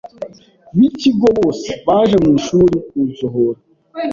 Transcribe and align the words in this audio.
b’ikigo 0.77 1.27
bose 1.39 1.69
baje 1.85 2.15
mu 2.23 2.29
ishuri 2.39 2.75
kunsohora 2.89 3.59